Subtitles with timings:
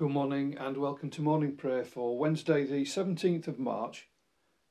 [0.00, 4.08] Good morning and welcome to morning prayer for Wednesday, the 17th of March.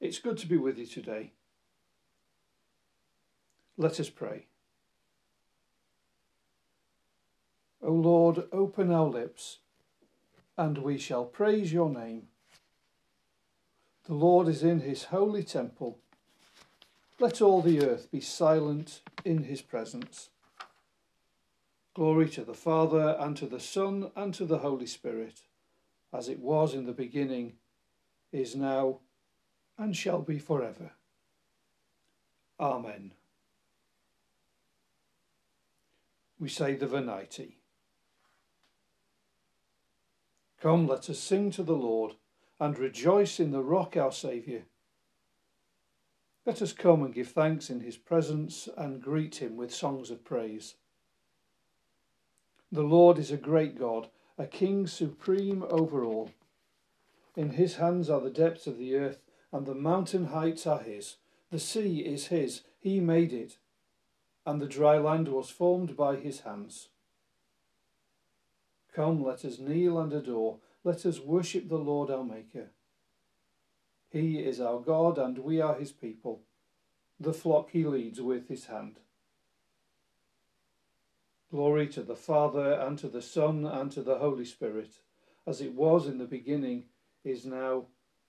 [0.01, 1.33] It's good to be with you today.
[3.77, 4.47] Let us pray.
[7.83, 9.59] O Lord, open our lips,
[10.57, 12.23] and we shall praise your name.
[14.05, 15.99] The Lord is in his holy temple.
[17.19, 20.29] Let all the earth be silent in his presence.
[21.99, 25.41] Glory to the Father, and to the Son, and to the Holy Spirit,
[26.13, 27.55] as it was in the beginning,
[28.31, 28.99] is now,
[29.77, 30.91] and shall be forever.
[32.57, 33.11] Amen.
[36.39, 37.51] We say the Venite.
[40.61, 42.13] Come, let us sing to the Lord,
[42.61, 44.61] and rejoice in the rock our Saviour.
[46.45, 50.23] Let us come and give thanks in his presence, and greet him with songs of
[50.23, 50.75] praise.
[52.71, 56.31] The Lord is a great God, a King supreme over all.
[57.35, 61.17] In his hands are the depths of the earth, and the mountain heights are his.
[61.51, 63.57] The sea is his, he made it,
[64.45, 66.89] and the dry land was formed by his hands.
[68.93, 72.69] Come, let us kneel and adore, let us worship the Lord our Maker.
[74.09, 76.41] He is our God, and we are his people,
[77.19, 78.99] the flock he leads with his hand.
[81.51, 84.99] Glory to the Father, and to the Son, and to the Holy Spirit,
[85.47, 86.85] as it was in the beginning,
[87.23, 87.85] is now,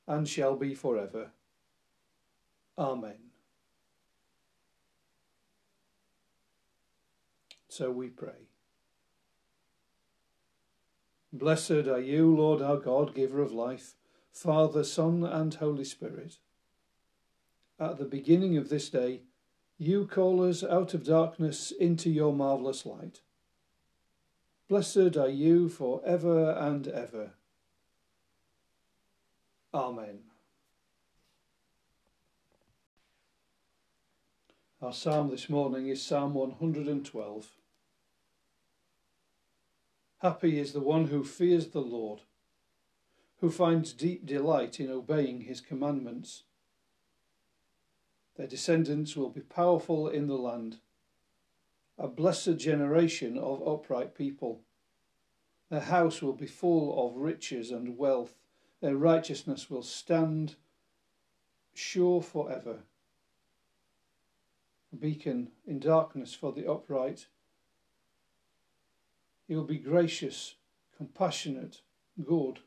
[0.07, 1.31] and shall be forever.
[2.79, 3.19] Amen.
[7.69, 8.49] So we pray.
[11.33, 13.95] Blessed are you, Lord our God, giver of life,
[14.33, 16.39] Father, Son, and Holy Spirit.
[17.79, 19.23] At the beginning of this day,
[19.81, 23.23] you call us out of darkness into your marvellous light.
[24.69, 27.31] Blessed are you for ever and ever.
[29.73, 30.19] Amen.
[34.83, 37.51] Our psalm this morning is Psalm 112.
[40.19, 42.21] Happy is the one who fears the Lord,
[43.41, 46.43] who finds deep delight in obeying his commandments.
[48.37, 50.79] Their descendants will be powerful in the land,
[51.99, 54.63] a blessed generation of upright people.
[55.69, 58.35] Their house will be full of riches and wealth.
[58.81, 60.57] Their righteousness will stand
[61.75, 62.81] sure forever.
[64.93, 67.27] A beacon in darkness for the upright.
[69.47, 70.57] He will be gracious,
[70.97, 71.83] compassionate,
[72.25, 72.61] good.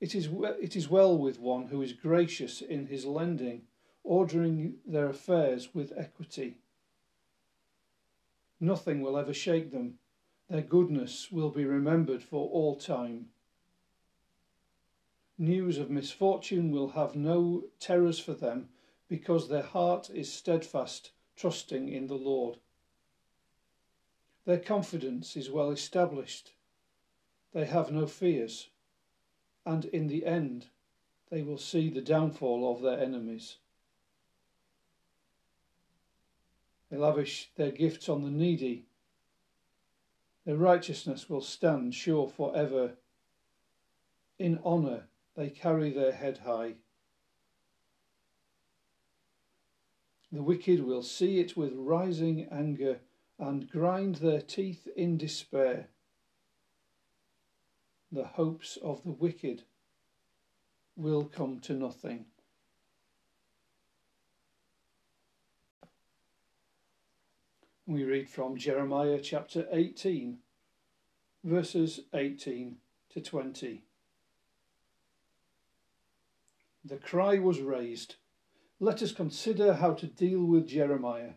[0.00, 0.28] It is,
[0.60, 3.66] it is well with one who is gracious in his lending,
[4.02, 6.58] ordering their affairs with equity.
[8.60, 9.98] Nothing will ever shake them.
[10.48, 13.30] Their goodness will be remembered for all time.
[15.38, 18.68] News of misfortune will have no terrors for them
[19.08, 22.58] because their heart is steadfast, trusting in the Lord.
[24.44, 26.52] Their confidence is well established.
[27.52, 28.68] They have no fears
[29.66, 30.66] and in the end
[31.30, 33.56] they will see the downfall of their enemies.
[36.90, 38.84] They lavish their gifts on the needy.
[40.44, 42.92] Their righteousness will stand sure forever.
[44.38, 46.74] In honour they carry their head high.
[50.30, 53.00] The wicked will see it with rising anger
[53.38, 55.88] and grind their teeth in despair
[58.14, 59.62] the hopes of the wicked
[60.96, 62.24] will come to nothing.
[67.86, 70.38] We read from Jeremiah chapter 18,
[71.42, 72.76] verses 18
[73.12, 73.82] to 20.
[76.84, 78.14] The cry was raised.
[78.78, 81.32] Let us consider how to deal with Jeremiah.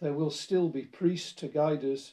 [0.00, 2.12] There will still be priests to guide us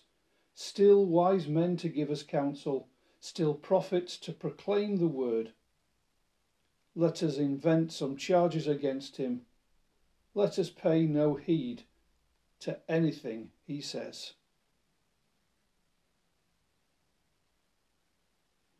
[0.55, 2.87] still wise men to give us counsel,
[3.19, 5.51] still prophets to proclaim the word.
[6.95, 9.41] Let us invent some charges against him.
[10.33, 11.83] Let us pay no heed
[12.61, 14.33] to anything he says.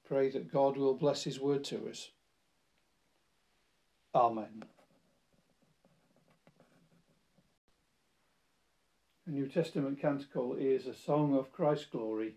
[0.08, 2.10] Pray that God will bless his word to us.
[4.14, 4.64] Amen.
[9.28, 12.36] A New Testament canticle is a song of Christ's glory.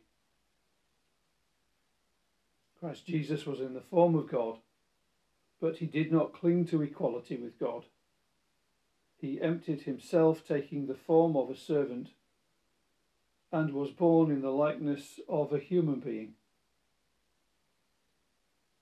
[2.80, 4.56] Christ Jesus was in the form of God,
[5.60, 7.84] but he did not cling to equality with God.
[9.20, 12.08] He emptied himself, taking the form of a servant,
[13.52, 16.34] and was born in the likeness of a human being.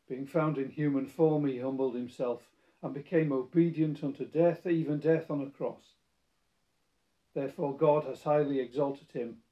[0.09, 2.43] Being found in human form, he humbled himself
[2.85, 5.96] and became obedient unto death, even death on a cross.
[7.37, 9.43] Therefore, God has highly exalted him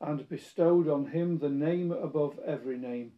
[0.00, 3.14] and bestowed on him the name above every name,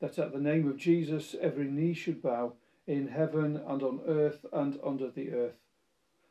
[0.00, 2.54] that at the name of Jesus every knee should bow
[2.86, 5.58] in heaven and on earth and under the earth,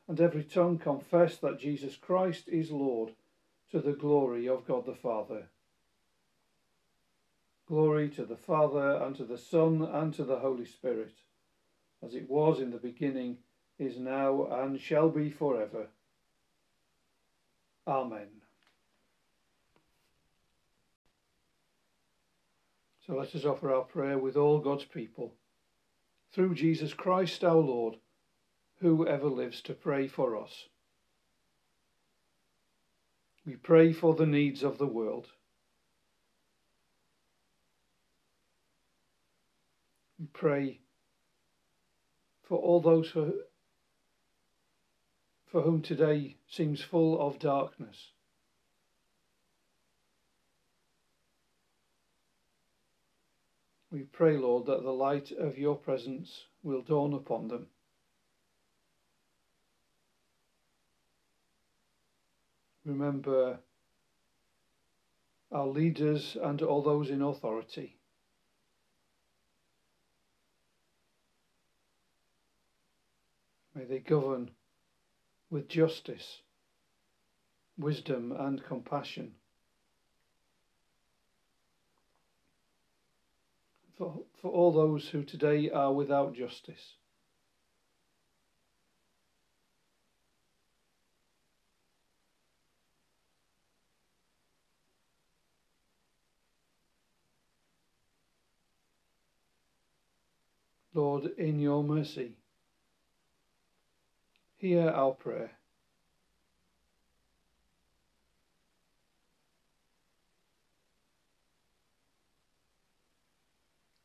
[0.08, 3.12] and every tongue confess that Jesus Christ is Lord
[3.70, 5.50] to the glory of God the Father.
[7.68, 11.14] Glory to the Father, and to the Son, and to the Holy Spirit,
[12.04, 13.38] as it was in the beginning,
[13.78, 15.90] is now, and shall be forever.
[17.88, 18.28] Amen.
[23.06, 25.34] So let us offer our prayer with all God's people,
[26.32, 27.96] through Jesus Christ our Lord,
[28.80, 30.68] who ever lives to pray for us.
[33.46, 35.28] We pray for the needs of the world.
[40.18, 40.80] We pray
[42.44, 43.34] for all those who,
[45.54, 48.10] for whom today seems full of darkness.
[53.92, 57.68] We pray, Lord, that the light of your presence will dawn upon them.
[62.84, 63.60] Remember
[65.52, 67.96] our leaders and all those in authority.
[73.76, 74.50] May they govern
[75.54, 76.42] with justice,
[77.78, 79.32] wisdom, and compassion.
[83.96, 86.96] For, for all those who today are without justice.
[100.96, 102.38] Lord, in your mercy,
[104.64, 105.52] hear our prayer.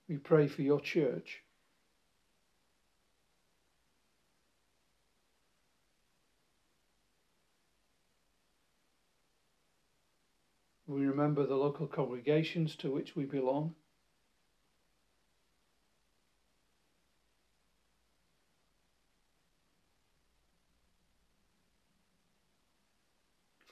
[0.08, 1.44] We pray for your church.
[10.88, 13.76] We remember the local congregations to which we belong.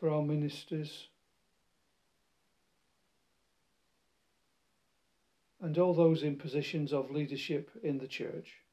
[0.06, 1.08] For our ministers
[5.60, 8.65] and all those in positions of leadership in the church.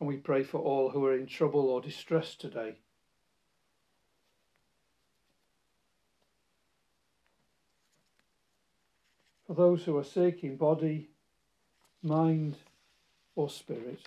[0.00, 2.76] And we pray for all who are in trouble or distress today.
[9.46, 11.10] For those who are sick in body,
[12.02, 12.56] mind,
[13.34, 14.00] or spirit.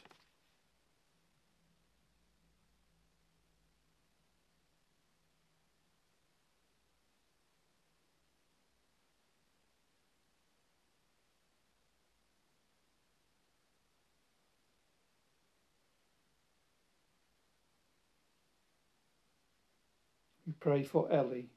[20.47, 21.49] We pray for Ellie.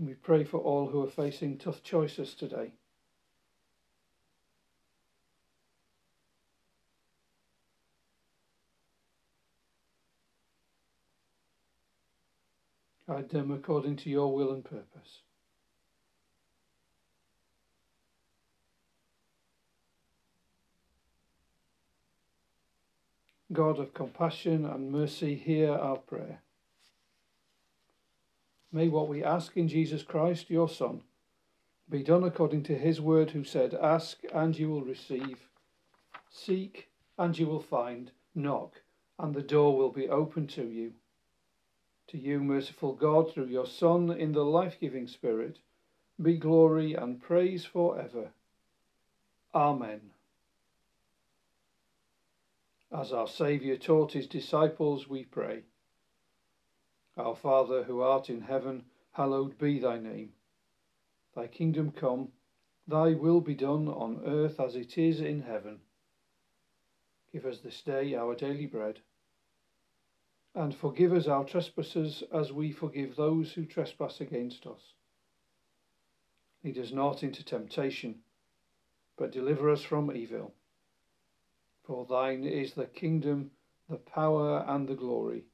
[0.00, 2.72] And we pray for all who are facing tough choices today.
[13.06, 15.20] Guide them according to your will and purpose.
[23.52, 26.40] God of compassion and mercy, hear our prayer.
[28.72, 31.02] May what we ask in Jesus Christ, your Son,
[31.88, 35.48] be done according to his word, who said, Ask and you will receive,
[36.30, 38.80] seek and you will find, knock
[39.20, 40.92] and the door will be open to you.
[42.08, 45.58] To you, merciful God, through your Son, in the life giving Spirit,
[46.20, 48.30] be glory and praise for ever.
[49.54, 50.00] Amen.
[52.90, 55.64] As our Saviour taught his disciples, we pray.
[57.20, 60.32] Our Father, who art in heaven, hallowed be thy name.
[61.34, 62.32] Thy kingdom come,
[62.88, 65.80] thy will be done on earth as it is in heaven.
[67.32, 69.00] Give us this day our daily bread
[70.54, 74.94] and forgive us our trespasses as we forgive those who trespass against us.
[76.64, 78.16] Lead us not into temptation,
[79.16, 80.52] but deliver us from evil.
[81.84, 83.50] For thine is the kingdom,
[83.88, 85.44] the power, and the glory,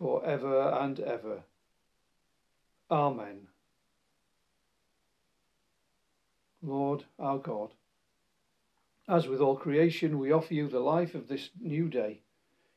[0.00, 1.42] for ever and ever.
[2.90, 3.48] Amen.
[6.62, 7.70] Lord our God,
[9.06, 12.22] as with all creation we offer you the life of this new day,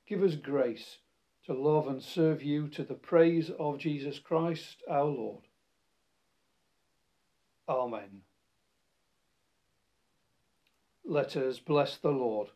[0.06, 0.98] give us grace
[1.46, 5.44] to love and serve you to the praise of Jesus Christ our Lord.
[7.70, 8.22] Amen.
[11.06, 12.50] Let us bless the Lord.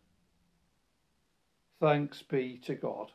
[1.80, 3.12] Thanks be to God.